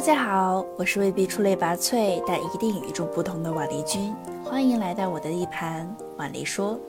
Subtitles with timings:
[0.00, 6.80] 大家好，我是未必出类拔萃，但一定与众不同的婉丽君，欢迎来到我的地盘，婉丽说。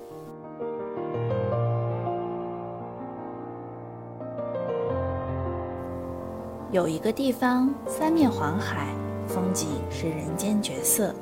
[6.71, 8.87] 有一个地方，三面环海，
[9.27, 11.13] 风景是人间绝色；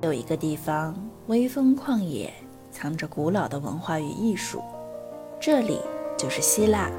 [0.00, 0.94] 有一个地方，
[1.26, 2.32] 微风旷野，
[2.70, 4.62] 藏着古老的文化与艺术，
[5.38, 5.78] 这里
[6.16, 6.90] 就是希腊。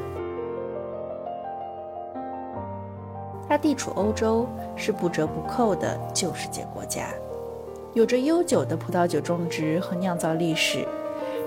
[3.51, 4.47] 它地处欧洲，
[4.77, 7.07] 是不折不扣的旧世界国家，
[7.91, 10.87] 有着悠久的葡萄酒种植和酿造历史。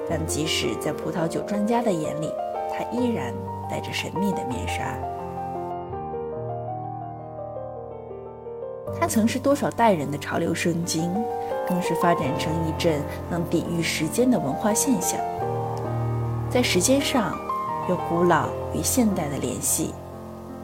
[0.07, 2.31] 但即使在葡萄酒专家的眼里，
[2.71, 3.33] 它依然
[3.71, 4.95] 戴着神秘的面纱。
[9.01, 11.11] 它曾是多少代人的潮流圣经，
[11.67, 13.01] 更是发展成一阵
[13.31, 15.19] 能抵御时间的文化现象。
[16.51, 17.35] 在时间上，
[17.89, 19.95] 有古老与现代的联系；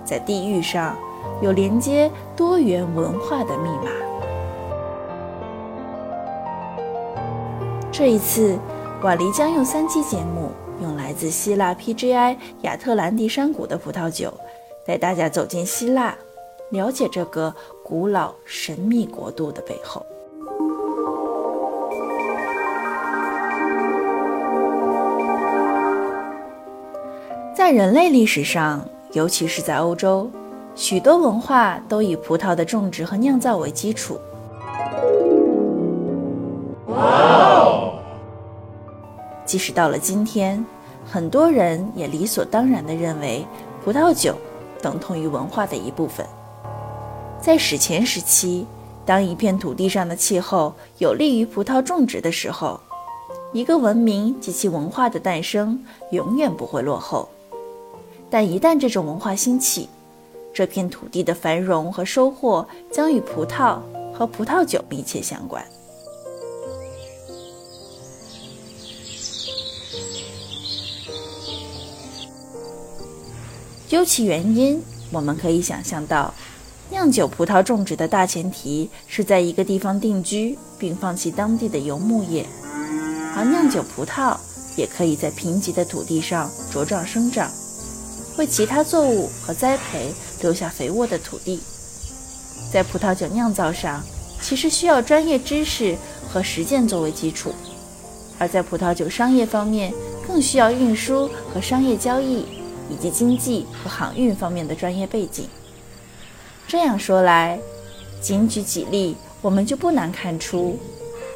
[0.04, 0.94] 在地域上，
[1.40, 3.90] 有连接多元文化的密码。
[7.92, 8.58] 这一次，
[9.02, 14.32] 瓦黎将用三期节目，用来自希腊 PGI 亚特兰蒂山谷的葡萄酒，
[14.86, 16.16] 带大家走进希腊，
[16.70, 20.06] 了解这个古老神秘国度的背后。
[27.54, 30.30] 在人类历史上，尤其是在欧洲。
[30.74, 34.18] 许多文化都以葡萄的种植和酿造为基础。
[36.86, 37.92] 哇！
[39.44, 40.64] 即使到了今天，
[41.04, 43.44] 很多人也理所当然地认为
[43.84, 44.34] 葡萄酒
[44.80, 46.24] 等同于文化的一部分。
[47.40, 48.66] 在史前时期，
[49.04, 52.80] 当一片土地上的气候有利于葡萄种植的时候，
[53.52, 57.28] 一个文明及其文化的诞生永远不会落后。
[58.30, 59.88] 但一旦这种文化兴起，
[60.52, 63.78] 这片土地的繁荣和收获将与葡萄
[64.12, 65.64] 和葡萄酒密切相关。
[73.88, 74.80] 究其原因，
[75.10, 76.32] 我们可以想象到，
[76.90, 82.46] 酿酒葡萄种植的大前提是在一个地方定居，并放弃当地的游牧业，
[83.36, 84.36] 而酿酒葡萄
[84.76, 87.50] 也可以在贫瘠的土地上茁壮生长。
[88.38, 91.60] 为其他作物和栽培留下肥沃的土地，
[92.72, 94.02] 在葡萄酒酿造上，
[94.40, 95.96] 其实需要专业知识
[96.28, 97.50] 和实践作为基础；
[98.38, 99.92] 而在葡萄酒商业方面，
[100.26, 102.46] 更需要运输和商业交易，
[102.88, 105.46] 以及经济和航运方面的专业背景。
[106.66, 107.58] 这样说来，
[108.20, 110.78] 仅举几例，我们就不难看出，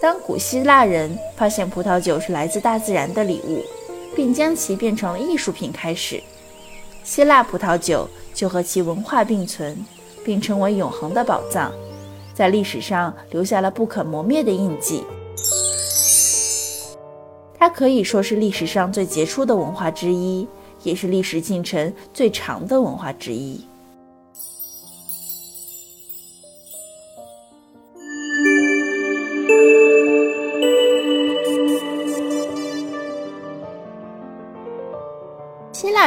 [0.01, 3.65] 当古希腊人发现葡萄酒是来自大自然的礼物，
[4.15, 6.23] 并将其变成了艺术品开始。
[7.03, 9.75] 希腊葡萄酒就和其文化并存，
[10.25, 11.73] 并成为永恒的宝藏，
[12.35, 15.05] 在历史上留下了不可磨灭的印记。
[17.59, 20.47] 它可以说是历史上最杰出的文化之一，
[20.83, 23.65] 也是历史进程最长的文化之一。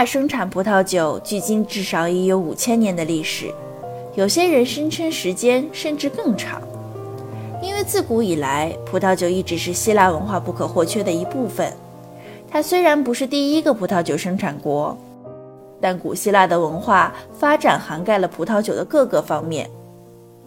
[0.06, 3.53] 生产葡萄酒距今至少已有五千年的历史，
[4.16, 6.62] 有些人声称时间甚至更长。
[7.62, 11.74] 因为自古以来，葡萄酒一直是希腊文化不可或缺的一部分。
[12.50, 14.96] 它虽然不是第一个葡萄酒生产国，
[15.81, 19.69] 但古希腊的文化发展涵盖了葡萄酒的各个方面。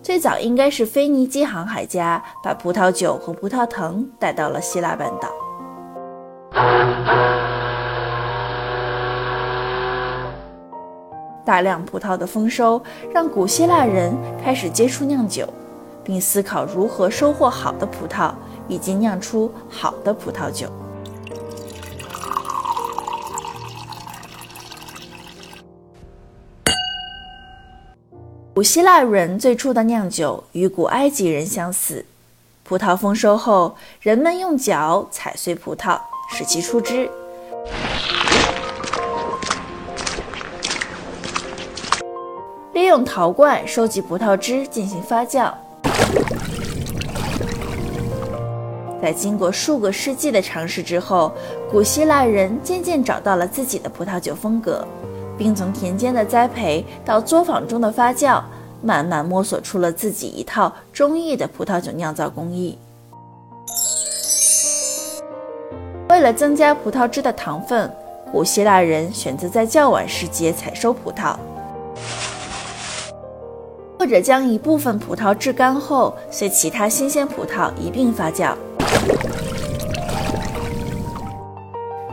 [0.02, 5.28] 最早应该是腓尼基航海家把葡萄酒和葡萄藤带到了希腊半岛。
[11.50, 12.80] 大量葡萄的丰收，
[13.12, 15.44] 让古希腊人开始接触酿酒，
[16.04, 18.32] 并思考如何收获好的葡萄，
[18.68, 20.68] 以及酿出好的葡萄酒。
[28.54, 32.06] 古希腊人最初的酿酒与古埃及人相似，
[32.62, 35.98] 葡萄丰收后，人们用脚踩碎葡萄，
[36.32, 37.10] 使其出汁。
[42.80, 45.52] 利用陶罐收集葡萄汁进行发酵，
[49.02, 51.30] 在经过数个世纪的尝试之后，
[51.70, 54.82] 古希腊人渐渐找到了自己的葡萄酒风格，
[55.36, 58.42] 并从田间的栽培到作坊中的发酵，
[58.80, 62.78] 慢慢摸索出了自己一套中意的葡萄酒酿造工艺。
[66.08, 67.92] 为了增加葡萄汁的糖分，
[68.32, 71.36] 古希腊人选择在较晚时节采收葡萄。
[74.00, 78.54] 或者将一部分葡萄制干后，随其他新鲜葡萄一并发酵；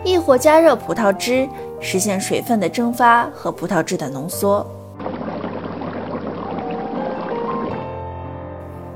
[0.03, 1.47] 亦或加热葡萄汁，
[1.79, 4.67] 实现水分的蒸发和葡萄汁的浓缩。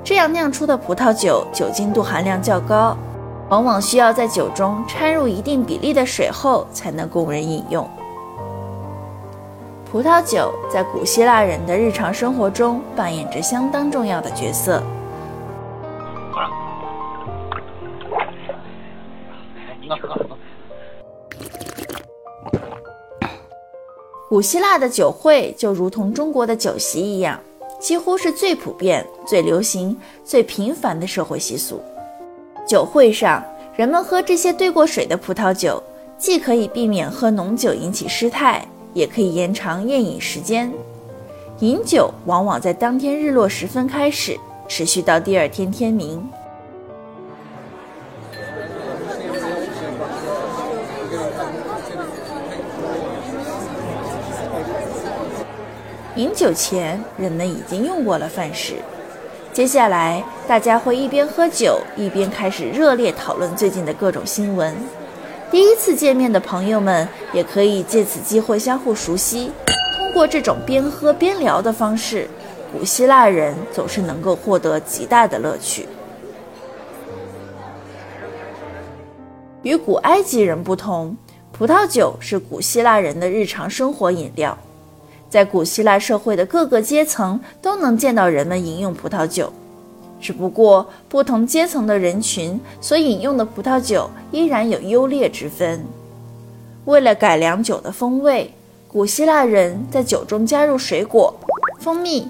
[0.04, 2.98] 这样酿出的葡萄酒酒精度含量较高，
[3.48, 7.90] 往往需要在酒中掺入一定比例的水后才能供人饮用。
[9.92, 14.82] 葡萄酒在古希腊人的日常生活中扮演着相当重要的角色。
[24.30, 27.38] 古希腊的酒会就如同中国的酒席一样，
[27.78, 31.84] 几乎是最普遍、最流行、最频繁的社会习俗。
[32.66, 33.44] 酒会上，
[33.76, 35.84] 人们喝这些兑过水的葡萄酒，
[36.18, 38.66] 既可以避免喝浓酒引起失态。
[38.94, 40.72] 也可以延长宴饮时间。
[41.60, 46.28] 饮酒往往在当天日落时分开始，持续到第二天天明。
[56.18, 58.74] 饮酒前，人们已经用过了饭食。
[59.54, 64.76] 接下来，大家会一边喝酒，一边开始热烈讨论最近的各种新闻。
[65.52, 69.52] 第一次见面的朋友们也可以借此机会相互熟悉。
[69.98, 72.26] 通过这种边喝边聊的方式，
[72.72, 75.86] 古希腊人总是能够获得极大的乐趣。
[79.62, 81.16] 与古埃及人不同，
[81.52, 84.58] 葡萄酒是古希腊人的日常生活饮料，
[85.30, 89.52] 在古希腊社会的各个阶层都能见到人们饮用葡萄酒。
[90.22, 95.84] 只不过，不同阶层的人群所饮用的葡萄酒依然有优劣之分。
[96.86, 98.54] 为了改良酒的风味，
[98.88, 101.34] 古希腊人在酒中加入水果、
[101.80, 102.28] 蜂蜜、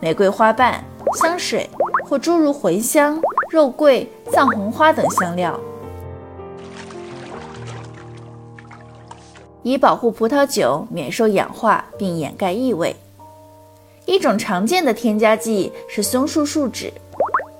[0.00, 0.82] 玫瑰花瓣、
[1.20, 1.68] 香水
[2.04, 5.58] 或诸如茴香、肉桂、藏红花等香料，
[9.62, 12.94] 以保护葡萄酒免受氧化并掩盖异味。
[14.04, 16.92] 一种常见的添加剂是松树树脂。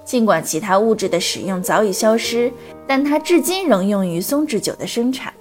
[0.04, 2.52] 尽管其他物质的使用早已消失，
[2.86, 5.32] 但它至今仍用于松脂酒的生产。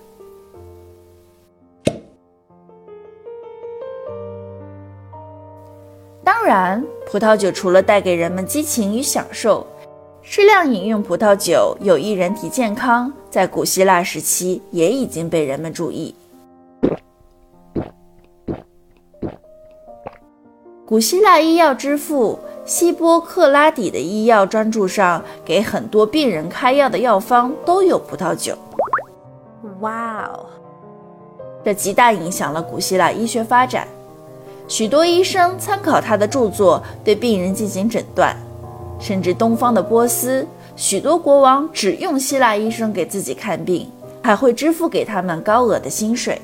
[6.23, 9.65] 当然，葡萄酒除了带给人们激情与享受，
[10.21, 16.13] 适量饮用葡萄酒有益人体健康，在古希腊时期也已经被人们注意。
[20.85, 22.37] 古希腊医药之父。
[22.63, 28.55] 希波克拉底的医药专著上，给很多病人开药的药方都有葡萄酒。
[29.79, 30.45] 哇哦，
[31.65, 33.87] 这极大影响了古希腊医学发展。
[34.67, 38.35] 许多医生参考他的著作对病人进行诊断，
[38.99, 43.91] 甚至东方的波斯，许多国王只用希腊医生给自己看病，
[44.23, 46.39] 还会支付给他们高额的薪水。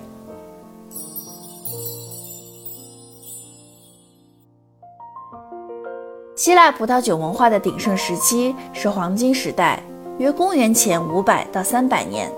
[6.47, 9.83] 希腊葡萄酒文化的鼎盛时期是黄金时代，
[10.17, 12.31] 约公元前五百到三百年。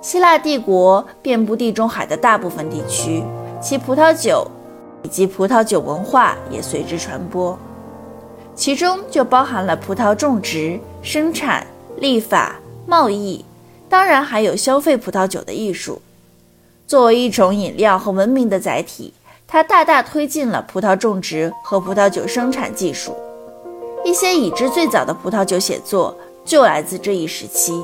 [0.00, 3.24] 希腊帝国遍布地中海的大部分地区，
[3.60, 4.46] 其葡萄酒
[5.02, 7.58] 以及葡萄酒文化也随之传播，
[8.54, 11.66] 其中就包含了葡萄种植、生产、
[11.96, 13.44] 立法、贸易，
[13.88, 16.00] 当然还有消费葡萄酒的艺术。
[16.86, 19.12] 作为一种饮料和文明的载体。
[19.50, 23.16] 它大大推进了葡萄种植和葡萄酒生产技术，
[24.04, 26.14] 一些已知最早的葡萄酒写作
[26.44, 27.82] 就来自这一时期，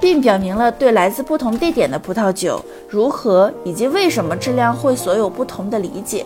[0.00, 6.24] 并表明了对来自不同地点的葡萄酒如何以及为什么质量会所有不同的理解。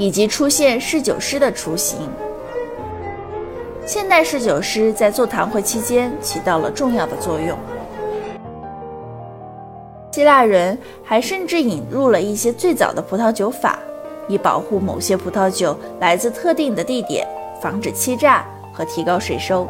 [0.00, 2.08] 以及出现侍酒师的雏形。
[3.84, 7.58] 现代侍酒师在座谈会期间起到了重要的作用。
[10.10, 13.78] 希腊人还甚至引入了一些最早的葡萄酒法，
[14.26, 17.28] 以保护某些葡萄酒来自特定的地点，
[17.60, 19.68] 防止欺诈和提高税收。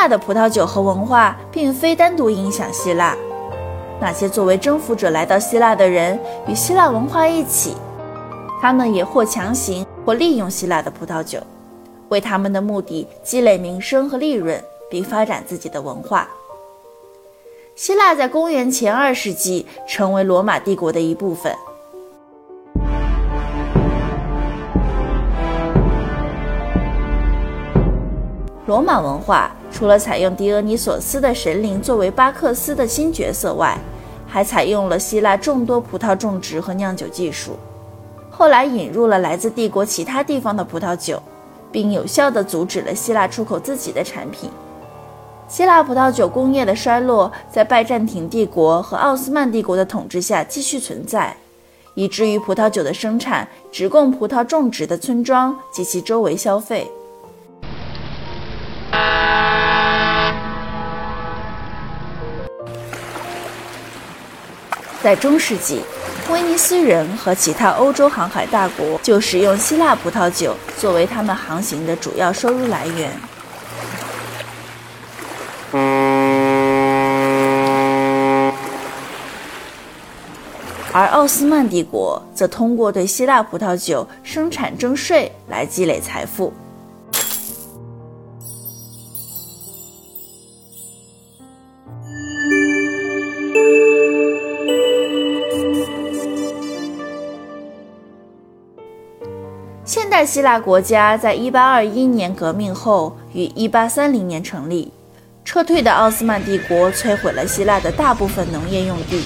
[0.00, 3.14] 希腊的葡萄酒和文化并非单独影响希腊，
[4.00, 7.74] 那些作为征服者来到希腊的人与希腊文化一起，
[8.62, 11.38] 他们也或强行或利用希腊的葡萄酒，
[12.08, 14.58] 为他们的目的积累名声和利润，
[14.90, 16.26] 并发展自己的文化。
[17.76, 21.54] 希腊在公元前二世纪成为罗马帝国的一部分。
[28.66, 33.78] 罗马文化除了采用狄俄尼索斯的神灵作为巴克斯的新角色外，
[34.28, 37.58] 还采用了希腊众多葡萄种植和酿酒技术。
[38.30, 41.20] 后来引入了来自帝国其他地方的葡萄酒，
[41.72, 44.50] 并有效地阻止了希腊出口自己的产品。
[45.48, 51.36] 希腊葡萄酒工业的衰落在拜占庭帝国和奥斯曼帝国的统治下继续存在，
[51.94, 56.88] 以至于葡萄酒的生产只供葡萄种植的村庄及其周围消费。
[65.02, 65.80] 在中世纪，
[66.30, 73.10] 威尼斯人和其他欧洲航海大国就使用希腊葡萄酒作为他们航行的主要收入来源，
[80.92, 86.52] 而奥斯曼帝国则通过对希腊葡萄酒生产征税来积累财富。
[100.20, 104.92] 代希腊国家在1821年革命后于1830年成立。
[105.46, 109.24] 撤退的奥斯曼帝国摧毁了希腊的大部分农业用地，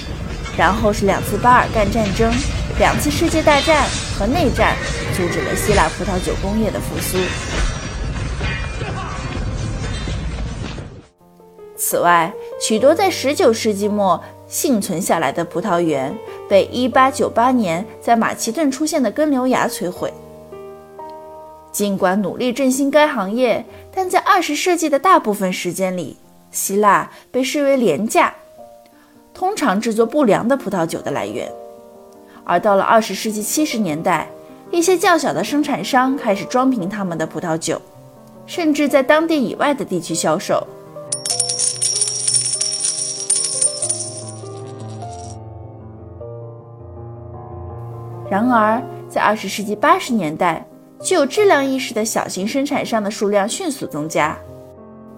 [0.57, 2.31] 然后是两次巴尔干战争、
[2.79, 3.85] 两次世界大战
[4.17, 4.73] 和内战，
[5.13, 7.17] 阻止了希腊葡萄酒工业的复苏。
[11.75, 16.15] 此外，许多在19世纪末幸存下来的葡萄园
[16.47, 20.13] 被1898年在马其顿出现的根瘤芽摧毁。
[21.75, 26.15] 尽管努力振兴该行业，但在二十世纪的大部分时间里，
[26.49, 28.33] 希腊被视为廉价、
[29.33, 31.51] 通常制作不良的葡萄酒的来源。
[32.45, 34.29] 而到了二十世纪七十年代，
[34.71, 37.81] 一些较小的生产商开始装瓶他们的葡萄酒，
[38.45, 40.65] 甚至在当地以外的地区销售。
[48.29, 50.65] 然而，在二十世纪八十年代，
[51.05, 54.35] 具有质量意识的小型生产商的数量迅速增加。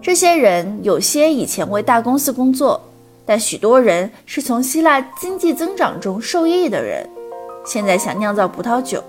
[0.02, 2.82] 这些人有些以前为大公司工作，
[3.26, 7.10] 但许多人是从希腊经济增长中受益的人，
[7.66, 9.02] 现在想酿造葡萄酒。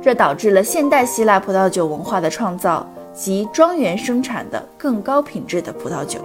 [0.00, 6.20] 这导致了现代希腊葡萄酒文化的创造及庄园生产的更高品质的葡萄酒。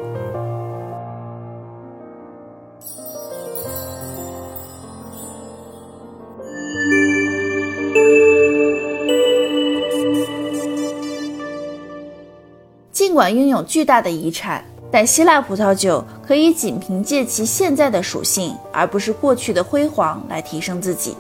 [13.18, 21.18] 尽管拥有巨大的遗产，但希腊葡萄酒可以仅凭借其现在的属性，而不是过去的辉煌来提升自己。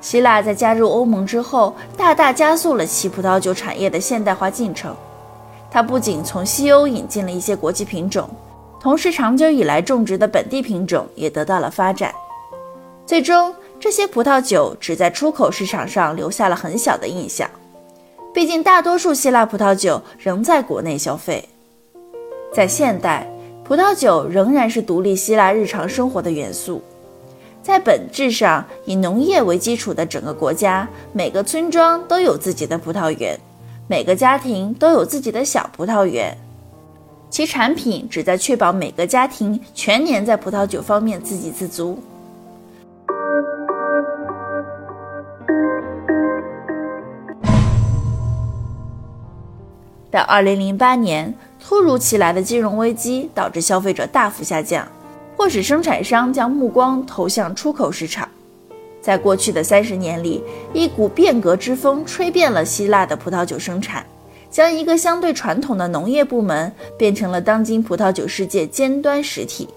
[0.00, 4.94] 希腊在加入欧盟之后，大大加速了其葡萄酒产业的现代化进程。
[5.68, 8.30] 它不仅从西欧引进了一些国际品种，
[8.80, 12.14] 同时长久以来种植的本地品种也得到了发展。
[13.04, 17.50] 最终，这些葡萄酒只在出口市场上留下了很小的印象。
[18.36, 21.42] 毕竟，大多数希腊葡萄酒仍在国内消费。
[22.52, 23.26] 在现代，
[23.64, 26.82] 葡萄酒仍然是独立希腊日常生活的元素。
[27.62, 33.40] 在本质上以农业为基础的整个国家，每个村庄都有自己的葡萄园，
[33.88, 36.36] 每个家庭都有自己的小葡萄园。
[37.30, 41.98] 其产品旨在确保每个家庭全年在葡萄酒方面自给自足。
[50.16, 54.88] 到二零零八年，突如其来的金融危机导致消费者大幅下降，
[55.36, 58.26] 迫使生产商将目光投向出口市场。
[59.02, 60.42] 在过去的三十年里，
[60.72, 64.06] 一股变革之风吹遍了希腊的葡萄酒生产，
[64.50, 69.68] 将一个相对传统的农业部门变成了当今葡萄酒世界尖端实体。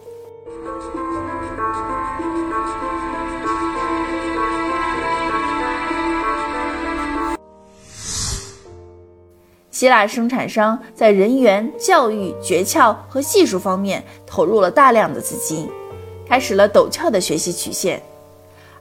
[9.79, 15.69] 希腊生产商在人员、教育、诀窍和技术方面投入了大量的资金，
[16.27, 18.03] 开始了陡峭的学习曲线。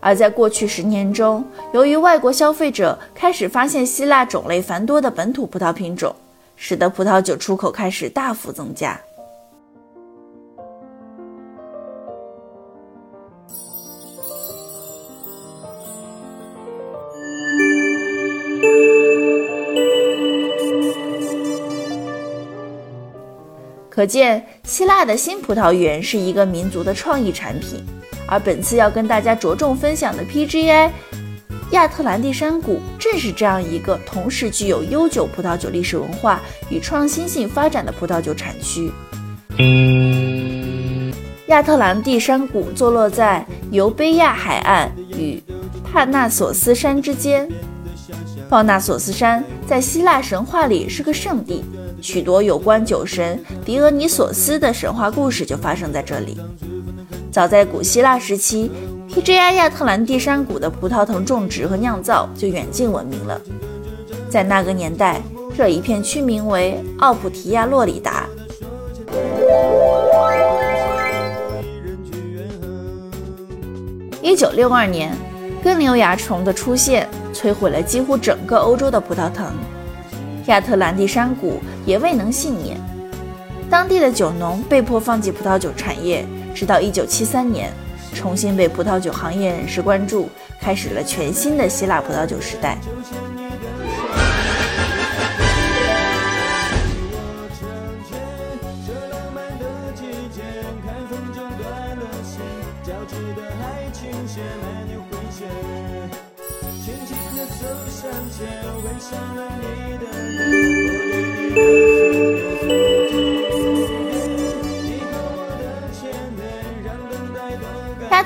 [0.01, 6.13] 而在过去十年中，由于外国消费者开始发现希腊种类繁多的本土葡萄品种，
[6.57, 9.01] 使得葡萄酒出口开始大幅增加。
[23.99, 27.85] 可见，希腊的新葡萄园是一个民族的创意产品。
[28.29, 30.89] 而本次要跟大家着重分享的 PGI
[31.73, 36.41] 亚特兰蒂山谷，正是这样一个同时具有悠久葡萄酒历史文化
[36.71, 38.89] 与创新性发展的葡萄酒产区。
[41.49, 45.43] 亚特兰蒂山谷坐落在尤贝亚海岸与
[45.83, 47.49] 帕纳索斯山之间。
[48.49, 51.65] 帕纳索斯山在希腊神话里是个圣地，
[52.01, 56.39] 许多有关酒神狄俄尼索斯的神话故事就发生在这里。
[57.31, 58.71] 早在古希腊时期
[59.11, 63.41] ，PGI 亚特兰蒂山谷的葡萄藤种植和酿造就远近闻名了。
[64.29, 65.21] 在那个年代，
[65.57, 68.27] 这一片区名为奥普提亚洛里达。
[74.23, 75.17] 一九六二年，
[75.63, 77.09] 根瘤蚜虫的出现。
[77.35, 79.47] 摧毁了几乎整个欧洲的葡萄藤，
[80.49, 82.77] 亚特兰蒂山谷也未能幸免。
[83.71, 86.25] 当地的酒农被迫放弃葡萄酒产业，
[86.55, 87.71] 直到1973年，
[88.15, 90.29] 重新被葡萄酒行业人士关注，
[90.59, 92.79] 开始了全新的希腊葡萄酒时代。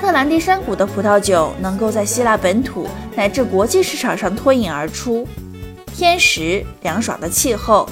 [0.03, 5.25] 特兰蒂山谷的葡萄酒能够在希腊本土乃至国际市场上脱颖而出，
[5.95, 7.87] 天时凉爽的气候，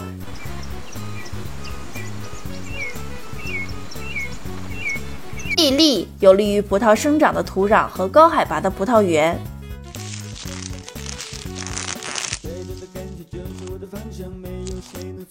[5.56, 9.40] 地利有利于葡萄生长的土壤和高海拔的葡萄园。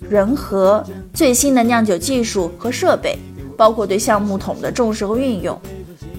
[0.08, 3.18] 人和最新的酿酒技术和设备，
[3.54, 5.60] 包括对橡木桶的重视和运用，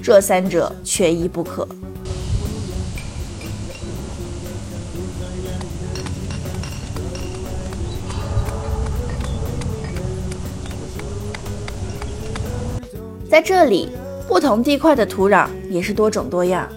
[0.03, 1.67] 这三者缺一不可。
[13.29, 13.89] 在这里，
[14.27, 16.67] 不同地块的土壤也是多种多样。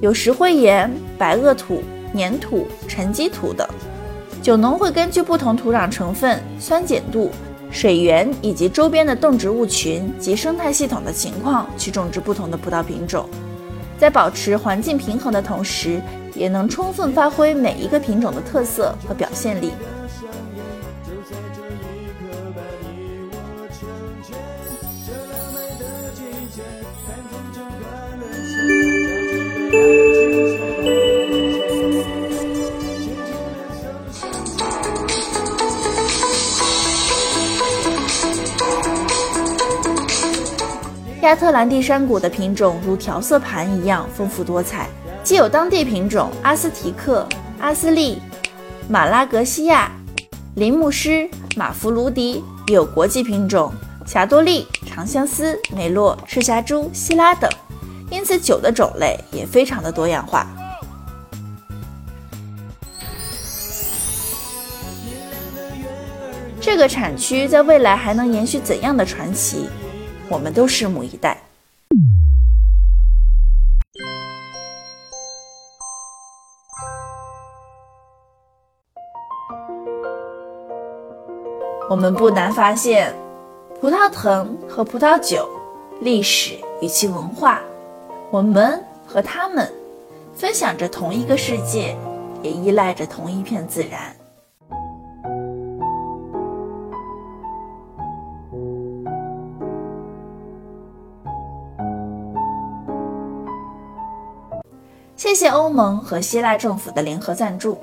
[0.00, 1.82] 有石灰岩、白垩土、
[2.14, 3.66] 粘土、沉积土等。
[4.40, 7.32] 酒农会根据不同土壤成分、酸碱度、
[7.80, 13.28] 水源以及周边的动植物群及生态系统的情况去种植不同的葡萄品种，
[13.96, 16.02] 在保持环境平衡的同时，
[16.34, 19.70] 也能充分发挥每一个品种的特色和表现力。
[41.28, 44.88] 亚特兰蒂山谷的品种如调色盘一样丰富多彩，
[45.22, 47.28] 既有当地品种阿斯提克、
[47.60, 48.18] 阿斯利、
[48.88, 49.92] 马拉格西亚、
[50.54, 53.70] 林木狮、马弗卢迪，也有国际品种
[54.06, 57.50] 霞多丽、长相思、梅洛、赤霞珠、希拉等，
[58.10, 60.46] 因此酒的种类也非常的多样化。
[66.58, 69.68] 这个产区在未来还能延续怎样的传奇？
[70.30, 71.38] 我们都拭目以待。
[81.90, 83.14] 我们不难发现，
[83.80, 85.48] 葡萄藤和葡萄酒，
[86.02, 87.62] 历史与其文化，
[88.30, 89.72] 我们和他们
[90.34, 91.96] 分享着同一个世界，
[92.42, 94.14] 也依赖着同一片自然。
[105.28, 107.78] 谢谢欧盟和希腊政府的联合赞助。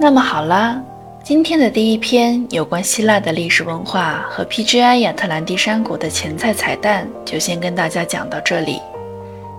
[0.00, 0.82] 那么好啦，
[1.22, 8.80] 今天的第一篇有关希腊的历史文化和 PGI 亚特兰蒂山谷的前菜彩蛋就先跟大家讲到这里。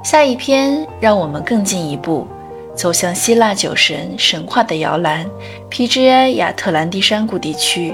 [0.03, 2.25] 下一篇让我们更进一步，
[2.73, 5.23] 走向希腊酒神神话的摇篮
[5.69, 7.93] ——PGI 亚特兰蒂山谷地区。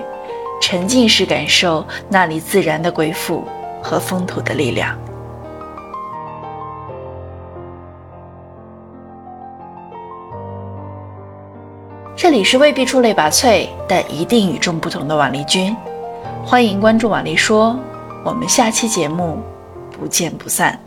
[0.62, 3.44] 沉浸式感受那里自然的归附
[3.82, 4.98] 和风土的力量。
[12.16, 15.76] 这里是未必出类拔萃，但一定与众不同的婉丽君。
[16.44, 17.78] 欢迎关注婉丽说，
[18.24, 19.40] 我们下期节目
[19.92, 20.85] 不见不散。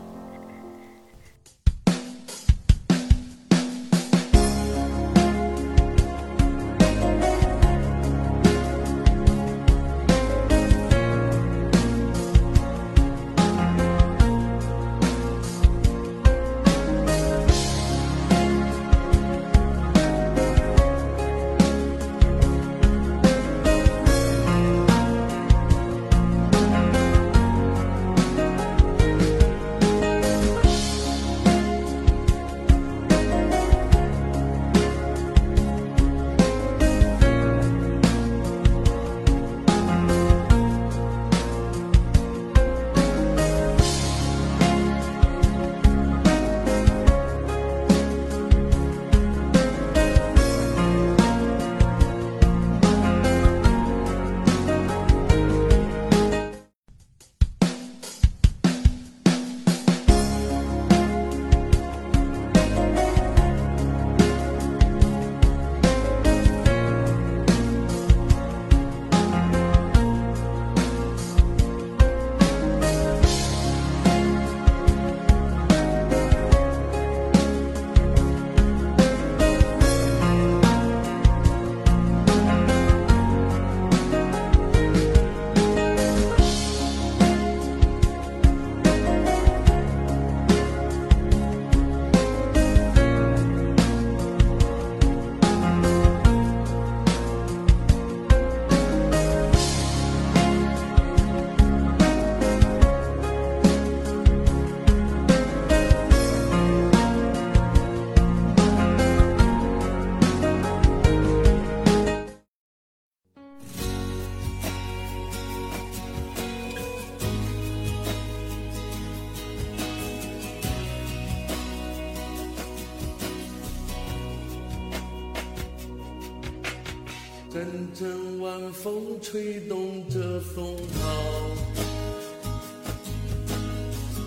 [129.31, 130.99] 吹动着松涛，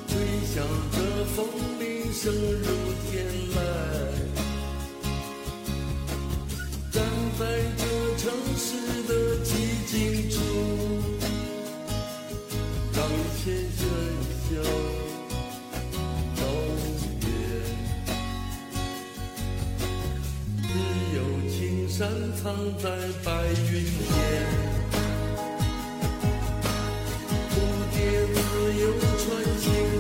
[0.07, 0.97] 吹响着
[1.35, 1.45] 风
[1.81, 2.69] 铃，声如
[3.11, 3.57] 天籁。
[6.93, 7.03] 站
[7.37, 7.41] 在
[7.77, 7.83] 这
[8.17, 9.13] 城市的
[9.43, 9.51] 寂
[9.91, 10.39] 静处，
[12.95, 13.03] 荡
[13.43, 13.81] 起喧
[14.47, 14.51] 嚣。
[20.63, 20.73] 只
[21.17, 21.19] 有
[21.51, 22.09] 青山
[22.41, 22.89] 藏在
[23.25, 23.31] 白
[23.73, 24.72] 云间。
[28.03, 29.92] 自由穿行。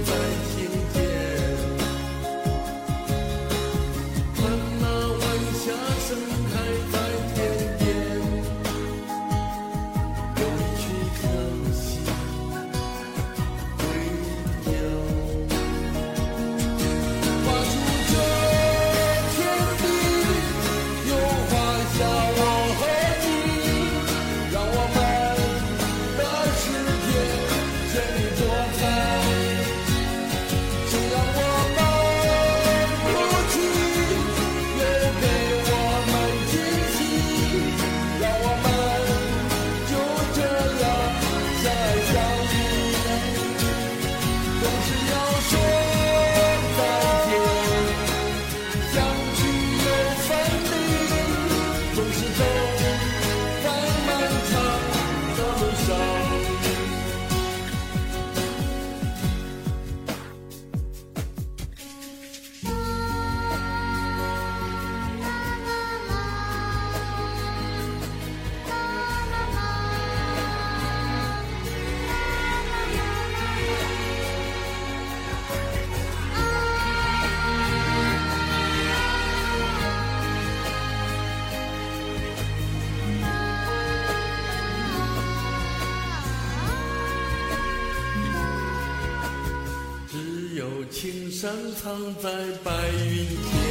[91.82, 91.92] 藏
[92.22, 92.30] 在
[92.62, 93.61] 白云间。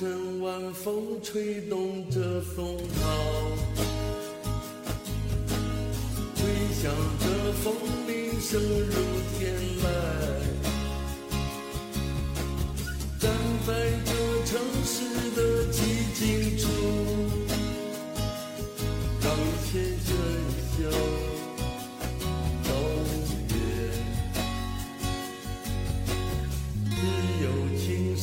[0.00, 3.04] 阵晚风吹动着松涛，
[6.36, 6.40] 回
[6.72, 7.74] 响着风
[8.08, 8.94] 铃声如
[9.36, 9.84] 天籁，
[13.20, 13.30] 站
[13.66, 13.68] 在
[14.06, 14.10] 这
[14.46, 14.96] 城市
[15.36, 15.39] 的。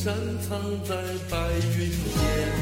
[0.08, 0.94] 珍藏在
[1.30, 1.36] 白
[1.76, 2.57] 云间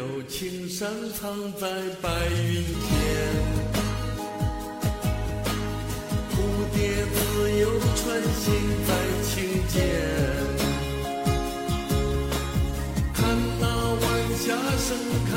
[0.00, 1.68] 有青山藏在
[2.00, 2.90] 白云间
[6.32, 6.34] 蝴
[6.72, 7.20] 蝶自
[7.58, 8.42] 由穿行
[8.88, 8.90] 在
[9.28, 9.28] 清
[9.68, 9.76] 涧
[13.12, 13.18] 看
[13.60, 14.02] 那晚
[14.38, 14.88] 霞盛
[15.30, 15.34] 开